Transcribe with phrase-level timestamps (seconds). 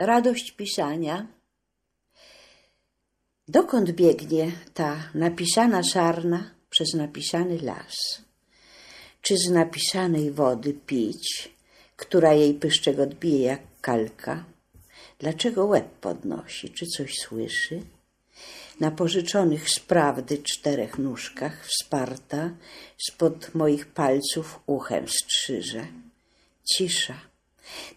[0.00, 1.26] radość pisania.
[3.48, 8.22] Dokąd biegnie ta napisana sarna przez napisany las?
[9.22, 11.52] Czy z napisanej wody pić,
[11.96, 14.44] która jej pyszczek odbije jak kalka?
[15.18, 16.70] Dlaczego łeb podnosi?
[16.70, 17.82] Czy coś słyszy?
[18.80, 22.50] Na pożyczonych z prawdy czterech nóżkach wsparta
[23.08, 25.86] spod moich palców uchem strzyże.
[26.64, 27.29] Cisza.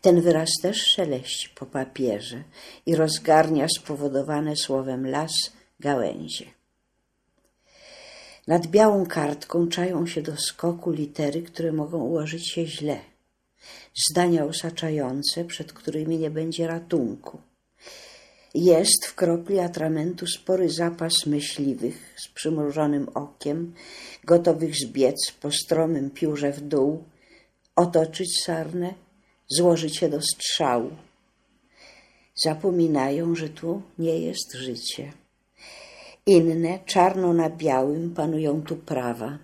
[0.02, 2.44] Ten wyraz też szeleści po papierze
[2.86, 5.34] i rozgarnia spowodowane słowem las
[5.80, 6.46] gałęzie.
[8.48, 13.00] Nad białą kartką czają się do skoku litery, które mogą ułożyć się źle.
[14.10, 17.38] Zdania osaczające, przed którymi nie będzie ratunku.
[18.54, 23.74] Jest w kropli atramentu spory zapas myśliwych z przymrużonym okiem,
[24.24, 27.04] gotowych zbiec po stromym piórze w dół,
[27.76, 28.94] otoczyć sarnę,
[29.48, 30.92] złożyć się do strzału.
[32.36, 35.14] Zapominają, że tu nie jest życie.
[36.26, 39.38] Inne, czarno na białym, panują tu prawa.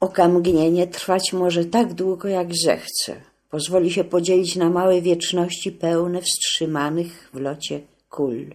[0.00, 3.20] Okamgnienie trwać może tak długo, jak zechce.
[3.50, 8.54] Pozwoli się podzielić na małe wieczności pełne wstrzymanych w locie kul.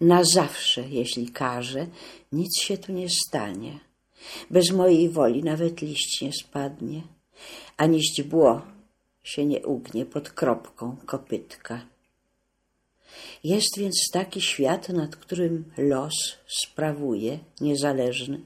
[0.00, 1.86] Na zawsze, jeśli każe,
[2.32, 3.80] nic się tu nie stanie.
[4.50, 7.02] Bez mojej woli nawet liść nie spadnie,
[7.76, 8.62] ani źdźbło
[9.22, 11.86] się nie ugnie pod kropką kopytka.
[13.44, 16.14] Jest więc taki świat, nad którym los
[16.62, 18.40] sprawuje niezależny.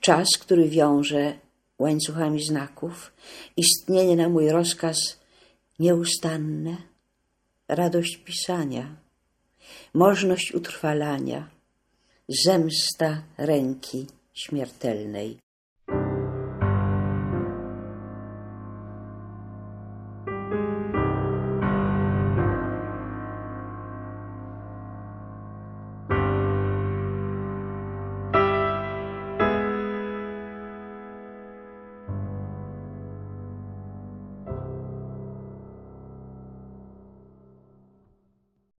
[0.00, 1.38] Czas, który wiąże
[1.78, 3.12] łańcuchami znaków,
[3.56, 5.18] istnienie na mój rozkaz
[5.78, 6.76] nieustanne,
[7.68, 8.96] radość pisania,
[9.94, 11.48] możność utrwalania,
[12.28, 15.38] zemsta ręki śmiertelnej.